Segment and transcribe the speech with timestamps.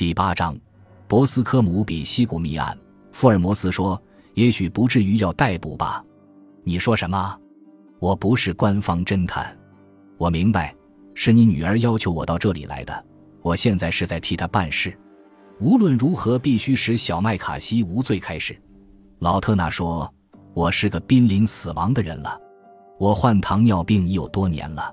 [0.00, 0.56] 第八章，
[1.06, 2.74] 博斯科姆比西谷谜案。
[3.12, 6.02] 福尔摩斯说：“也许不至于要逮捕吧？”
[6.64, 7.38] 你说什么？
[7.98, 9.54] 我不是官方侦探。
[10.16, 10.74] 我明白，
[11.12, 13.04] 是你女儿要求我到这里来的。
[13.42, 14.98] 我现在是在替她办事。
[15.60, 18.58] 无论如何，必须使小麦卡西无罪开始。
[19.18, 20.10] 老特纳说
[20.56, 22.40] ：“我是个濒临死亡的人了。
[22.98, 24.90] 我患糖尿病已有多年了。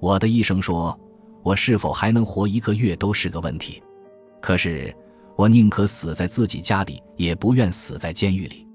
[0.00, 0.98] 我的医生说，
[1.42, 3.82] 我是否还能活一个月都是个问题。
[4.40, 4.94] 可是，
[5.36, 8.66] 我宁可死在自己家里，也不愿死在监狱里。”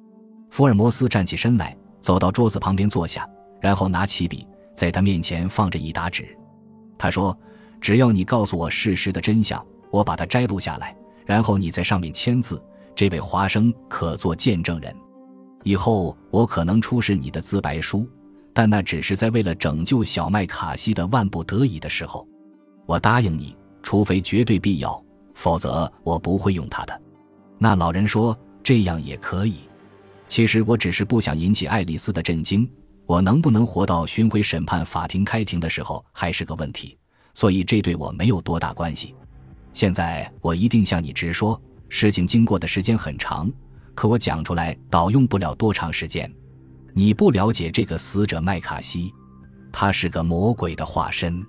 [0.50, 3.28] 福尔摩斯站起身来，走到桌子旁边坐下，
[3.60, 6.28] 然后拿起笔，在他面前放着一沓纸。
[6.98, 7.38] 他说
[7.82, 10.96] ：“只要你告诉我事实的真相，我把它摘录下来，
[11.26, 12.62] 然后你在上面签字。”
[12.96, 14.96] 这位华生可做见证人，
[15.64, 18.08] 以后我可能出示你的自白书，
[18.54, 22.28] 但那只是在为了拯救小麦卡西的万不得已的时候。
[22.86, 27.02] 我答应你，除非绝对必要，否则我不会用它的。
[27.58, 29.60] 那老人说：“这样也可以。”
[30.28, 32.70] 其实我只是不想引起爱丽丝的震惊。
[33.06, 36.98] 我能不能活到巡回审判法庭开庭的时候还是个问题，
[37.34, 39.14] 所以这对我没有多大关系。
[39.74, 41.62] 现在我一定向你直说。
[41.90, 43.52] 事情经过的时间很长，
[43.94, 46.34] 可我讲出来倒用不了多长时间。
[46.94, 49.14] 你不了解这个死者麦卡锡，
[49.72, 51.46] 他是个魔鬼的化身。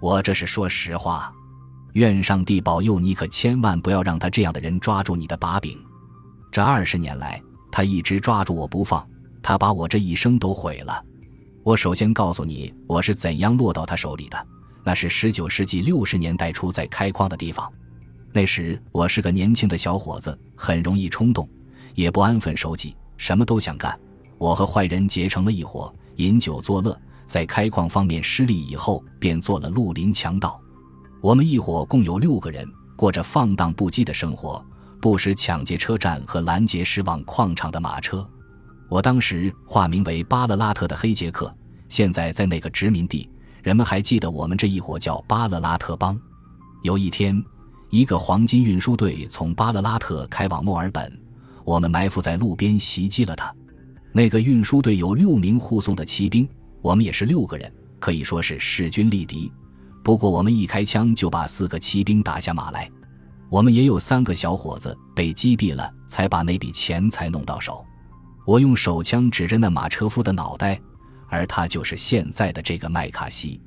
[0.00, 1.32] 我这是说实话。
[1.96, 5.78] 愿上帝保佑你，可千万不要让他这样的人抓住你的把柄。
[6.52, 9.02] 这二十年来，他一直抓住我不放，
[9.42, 11.02] 他把我这一生都毁了。
[11.62, 14.46] 我首先告诉你，我是怎样落到他手里的。
[14.84, 17.66] 那是十九世纪六十年代初在开矿的地方。
[18.30, 21.48] 那时我是个年轻的小伙子，很容易冲动，
[21.94, 23.98] 也不安分守己，什么都想干。
[24.36, 26.94] 我和坏人结成了一伙，饮酒作乐，
[27.24, 30.60] 在开矿方面失利以后，便做了绿林强盗。
[31.20, 34.64] 我们一伙共有六个人，过着放荡不羁的生活，
[35.00, 38.28] 不时抢劫车站和拦截驶往矿场的马车。
[38.88, 41.52] 我当时化名为巴勒拉特的黑杰克，
[41.88, 43.28] 现在在那个殖民地，
[43.62, 46.18] 人们还记得我们这一伙叫巴勒拉特帮。
[46.82, 47.44] 有一天。
[47.88, 51.10] 一个黄金运输队从巴勒拉特开往墨尔本，
[51.64, 53.54] 我们埋伏在路边袭击了他。
[54.12, 56.46] 那个运输队有六名护送的骑兵，
[56.82, 59.50] 我们也是六个人，可以说是势均力敌。
[60.06, 62.88] 不过我们一开枪就把四个骑兵打下马来。
[63.48, 67.84] 我们也有三个小伙子被击毙了，才把那笔钱财弄到手。
[68.46, 70.80] 我用手枪指着那马车夫的脑袋，
[71.28, 73.60] 而他就是现在的这个麦卡锡。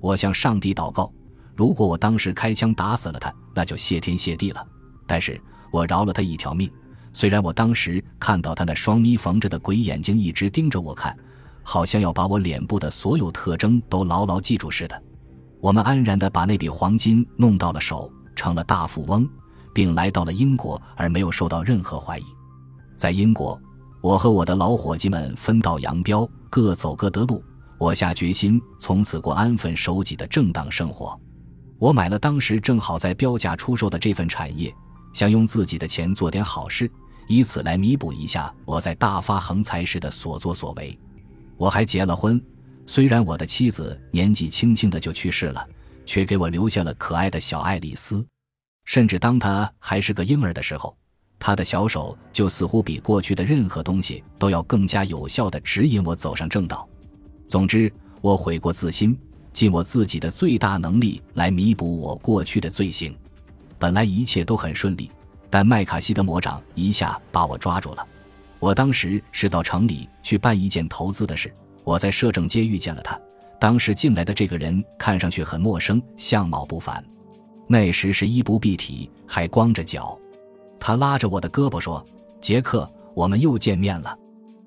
[0.00, 1.08] 我向上帝祷告。
[1.54, 4.66] 如果我当时开枪打死了他，那就谢天谢地了。
[5.06, 6.68] 但是我饶了他一条命。
[7.12, 11.16] 虽然我当时看到他那双眯缝着的鬼眼睛一直盯着我看，
[11.62, 15.00] 好像要把我脸部的所有特征都牢牢记住似的。
[15.66, 19.28] 我们安然地把那笔黄金弄到了手，成了大富翁，
[19.74, 22.24] 并来到了英国，而没有受到任何怀疑。
[22.96, 23.60] 在英国，
[24.00, 27.42] 我和我的老伙计们分道扬镳，各走各的路。
[27.78, 31.20] 我下决心从此过安分守己的正当生活。
[31.80, 34.72] 我买了当时正好在标价出售的这份产业，
[35.12, 36.88] 想用自己的钱做点好事，
[37.26, 40.96] 以此来弥补一下我在大发横财时的所作所为。
[41.56, 42.40] 我还结了婚，
[42.86, 45.68] 虽然我的妻子年纪轻轻的就去世了，
[46.04, 48.24] 却给我留下了可爱的小爱丽丝。
[48.84, 50.96] 甚至当她还是个婴儿的时候，
[51.38, 56.88] 她的小手就似乎比过去的任何东西都要更加有效地指引我走上正道。
[57.48, 59.18] 总之，我悔过自新。
[59.52, 63.16] 尽我自己的最大能力来弥补我过去的罪行。
[63.78, 65.10] 本来一切都很顺利，
[65.48, 68.06] 但麦卡锡的魔掌一下把我抓住了。
[68.58, 71.50] 我当时是到城里去办一件投资的事，
[71.86, 73.18] 我在摄政街遇见了他。
[73.60, 77.02] 当时进来的这个人看上去很陌生，相貌不凡。
[77.68, 80.18] 那时是衣不蔽体，还光着脚。
[80.80, 82.04] 他拉着我的胳膊说
[82.42, 84.18] ：“杰克，我们又见面了。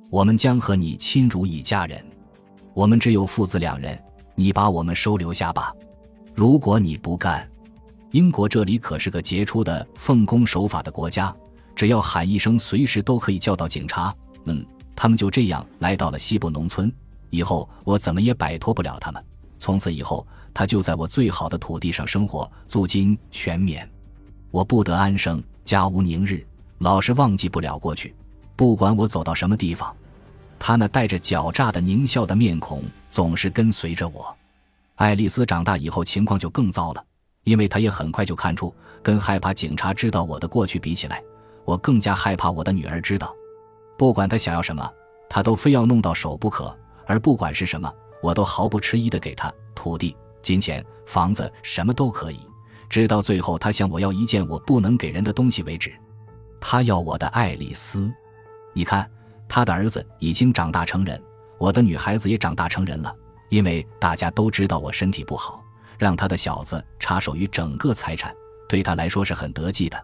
[0.09, 2.03] 我们将和你亲如一家人。
[2.73, 3.97] 我们只有父子两人。”
[4.35, 5.73] 你把我们收留下吧，
[6.33, 7.45] 如果你不干，
[8.11, 11.35] 英国这里可是个杰出的奉公守法的国家，
[11.75, 14.15] 只要喊一声，随时都可以叫到警察。
[14.45, 14.65] 嗯，
[14.95, 16.89] 他们就这样来到了西部农村，
[17.29, 19.23] 以后我怎么也摆脱不了他们。
[19.57, 23.89] 从此以后，他就在我最好的土地上生活，租金全免，
[24.51, 26.45] 我不得安生，家无宁日，
[26.77, 28.15] 老是忘记不了过去。
[28.55, 29.95] 不管我走到什么地方。
[30.61, 34.35] 他那带着狡诈的狞笑的面孔总是跟随着我。
[34.95, 37.01] 爱丽丝长大以后情况就更糟了，
[37.45, 41.23] 因为她也很快就看出，跟害怕警察知道我的过去比起来，
[41.63, 43.33] 我更加害怕我的女儿知道。
[43.97, 44.91] 不管她想要什么，
[45.29, 46.77] 她都非要弄到手不可。
[47.09, 47.91] 而不管是什么，
[48.21, 52.39] 我都毫不迟疑地给他土地、金钱、房子，什么都可以，
[52.87, 55.91] 直到最后，他向我要一件我不能给人的东西为止。
[56.61, 58.13] 他要我的爱丽丝。
[58.73, 59.09] 你看，
[59.47, 61.19] 他的儿子已经长大成人，
[61.57, 63.11] 我的女孩子也长大成人了。
[63.49, 65.63] 因为大家都知道我身体不好，
[65.97, 68.31] 让他的小子插手于整个财产，
[68.67, 69.99] 对他来说是很得计的。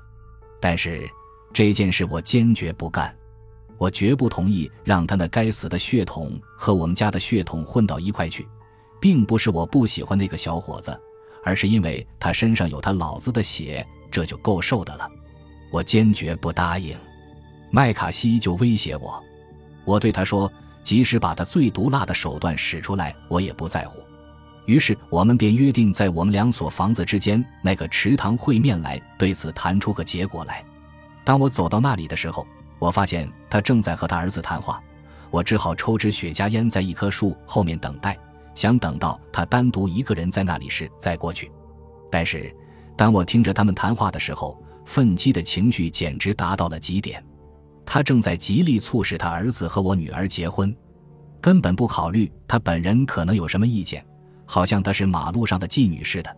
[0.60, 1.08] 但是
[1.54, 3.16] 这件事我坚决不干，
[3.78, 8.48] 我绝不同意让他那该死的血统和我们家的血统混到一块去。
[9.02, 11.00] 并不是我不喜欢那个小伙子，
[11.44, 15.08] 而是因为他身上有他老子的血，这就够受的了。
[15.72, 16.98] 我坚决不答应。
[17.70, 19.22] 麦卡锡就威胁我，
[19.84, 20.52] 我对他说，
[20.82, 24.00] 即使把他最毒辣的手段使出来，我也不在乎。
[24.66, 30.66] 于是我们便约定在我们两所房子之间那个池塘会面来，对此谈出个结果来。
[31.24, 32.48] 当我走到那里的时候，
[32.80, 34.82] 我发现他正在和他儿子谈话，
[35.32, 38.18] 我只好抽支雪茄烟在一棵树后面等待，
[38.54, 41.52] 想等到他单独一个人在那里时再过去。
[42.12, 42.54] 但是
[42.96, 47.24] 当我听着他们谈话的时候，愤激的情绪简直达到了极点。
[47.86, 50.76] 他正在极力促使他儿子和我女儿结婚，
[51.40, 54.06] 根本不考虑他本人可能有什么意见，
[54.46, 56.38] 好像他是马路上的妓女似的。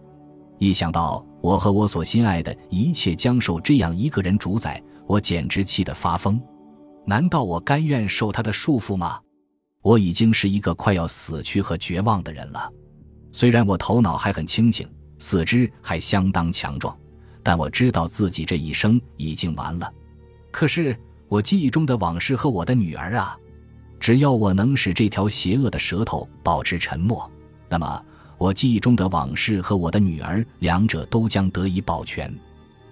[0.60, 6.40] 一想到我和我所心爱的一切将受这样一个人主宰，我简直气得发疯。
[7.06, 9.20] 难道我甘愿受他的束缚吗？
[9.82, 12.70] 我已经是一个快要死去和绝望的人了。
[13.32, 14.88] 虽然我头脑还很清醒，
[15.18, 16.96] 四肢还相当强壮。
[17.42, 19.90] 但我知道自己这一生已经完了，
[20.52, 20.94] 可是
[21.30, 23.38] 我记忆中的往事和我的女儿啊，
[24.02, 27.32] 只要我能使这条邪恶的舌头保持沉默，
[27.70, 28.04] 那么
[28.38, 32.38] 我记忆中的往事和我的女儿两者都将得以保全。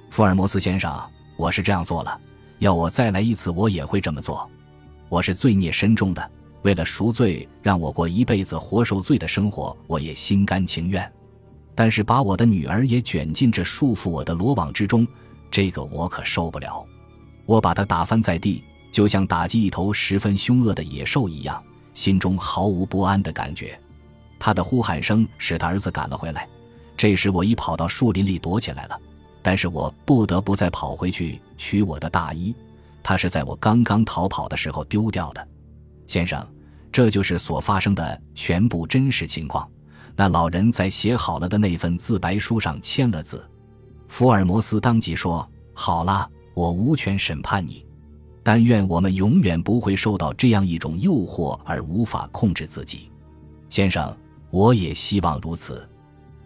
[0.09, 0.97] 福尔摩斯先生，
[1.37, 2.19] 我是这样做了，
[2.59, 4.49] 要我再来一次，我也会这么做。
[5.09, 11.11] 我是罪孽深重的，为了赎罪，让我过一辈子活受罪的生活，我也心甘情愿。
[11.75, 15.05] 但是把我的女儿也卷进这束缚我的罗网之中，
[15.51, 16.85] 这个我可受不了。
[17.45, 21.61] 我把她打翻在地，就像打击一头十分凶恶的野兽一样，
[21.93, 23.77] 心中毫无不安的感觉。
[24.39, 26.47] 他的呼喊声使他儿子赶了回来。
[26.95, 28.99] 这时我已跑到树林里躲起来了，
[29.45, 32.55] 但是我不得不再跑回去取我的大衣，
[33.03, 35.47] 他是在我刚刚逃跑的时候丢掉的。
[36.07, 36.43] 先生，
[36.91, 39.69] 这就是所发生的全部真实情况。
[40.15, 43.47] 那老人在写好了的那份自白书上签了字，
[44.07, 47.85] 福尔摩斯当即说：“好了，我无权审判你，
[48.41, 53.11] 但愿我们永远不会受到这样一种诱惑而无法控制自己。”
[53.69, 54.11] 先生，
[54.49, 55.87] 我也希望如此。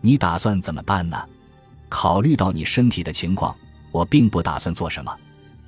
[0.02, 1.18] 你打算怎么办呢？
[1.90, 3.56] 考虑到你身体的情况，
[3.92, 5.14] 我并不打算做什么。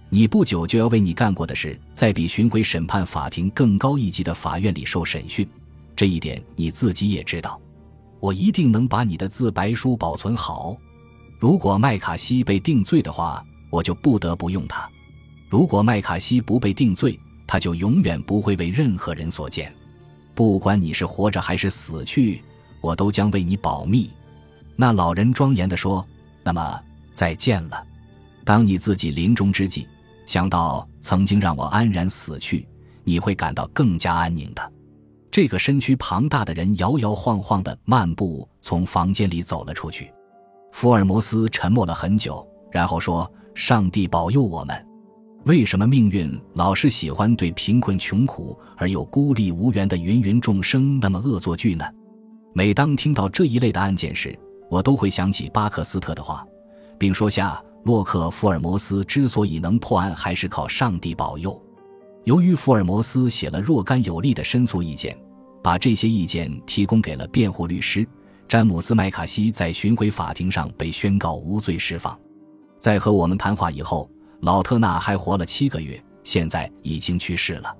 [0.09, 5.47] 你不久就要为你干过的事，在比巡回审判法庭更高一级的法院里受审讯，
[5.95, 7.59] 这一点你自己也知道。
[8.19, 10.77] 我一定能把你的自白书保存好。
[11.39, 14.88] 如果麦卡锡被定罪的话，我就不得不用它；
[15.50, 19.73] 如果麦卡锡不被定罪，他就永远不会为任何人所见。
[20.35, 22.44] 不管你是活着还是死去，
[22.79, 24.12] 我都将为你保密。
[24.81, 26.04] 那老人庄严地说
[26.42, 26.81] ：“那么
[27.12, 27.86] 再见了。
[28.44, 29.88] 当你自己临终之际，
[30.25, 32.68] 想到曾经让我安然死去，
[33.04, 34.74] 你会感到更加安宁的。”
[35.30, 40.12] 这个身躯庞大的人摇摇晃晃地漫步从房间里走了出去。
[40.72, 44.88] 福尔摩斯沉默了很久，然后说：“上帝保佑我们。
[45.45, 51.85] 为什么命运老是喜欢对贫困穷苦而又孤立无援的芸芸众生那么恶作剧呢？”
[52.52, 54.35] 每当听到这一类的案件时，
[54.71, 56.47] 我都会想起巴克斯特的话，
[56.97, 61.61] 并说下洛克福尔摩斯之所以能破案，还是靠上帝保佑。
[62.23, 65.18] 由于福尔摩斯写了若干有力的申诉意见，
[65.61, 68.07] 把这些意见提供给了辩护律师
[68.47, 72.18] 詹姆斯·麦卡锡，在巡回法庭上被宣告无罪释放。
[72.80, 74.09] 在和我们谈话以后，
[74.40, 77.75] 老特纳还活了七个月，现在已经去世了。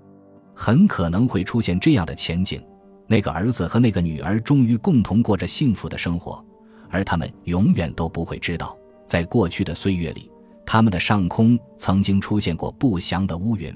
[0.54, 2.62] 很可能会出现这样的前景：
[3.08, 6.44] 那个儿子和那个女儿终于共同过着幸福的生活，
[6.92, 10.30] 而他们永远都不会知道，在过去的岁月里，
[10.66, 13.74] 他们的上空曾经出现过不祥的乌云。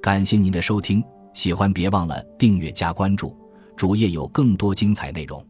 [0.00, 3.36] 感谢您的收听，喜欢别忘了订阅加关注，
[3.76, 5.44] 主页有更多精彩内容。